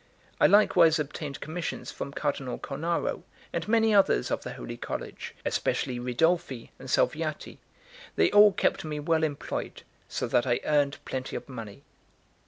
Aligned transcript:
I 0.39 0.47
likewise 0.47 0.97
obtained 0.97 1.41
commissions 1.41 1.91
from 1.91 2.11
Cardinal 2.11 2.57
Cornaro, 2.57 3.21
and 3.53 3.67
many 3.67 3.93
others 3.93 4.31
of 4.31 4.41
the 4.41 4.53
Holy 4.53 4.75
College, 4.75 5.35
especially 5.45 5.99
Ridolfi 5.99 6.71
and 6.79 6.89
Salviati; 6.89 7.59
they 8.15 8.31
all 8.31 8.51
kept 8.51 8.83
me 8.83 8.99
well 8.99 9.23
employed, 9.23 9.83
so 10.07 10.27
that 10.29 10.47
I 10.47 10.59
earned 10.63 10.97
plenty 11.05 11.35
of 11.35 11.47
money. 11.47 11.83